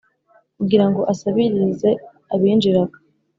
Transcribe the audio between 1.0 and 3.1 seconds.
asabirize abinjiraga